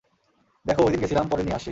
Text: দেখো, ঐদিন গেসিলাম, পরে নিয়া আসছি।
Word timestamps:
দেখো, 0.65 0.81
ঐদিন 0.85 0.99
গেসিলাম, 0.99 1.25
পরে 1.31 1.43
নিয়া 1.43 1.55
আসছি। 1.55 1.69